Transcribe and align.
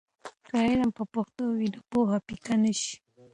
که 0.47 0.53
علم 0.67 0.89
په 0.97 1.03
پښتو 1.13 1.43
وي، 1.57 1.67
نو 1.73 1.79
پوهه 1.91 2.17
پیکه 2.27 2.55
نه 2.63 2.71
شي. 2.81 2.95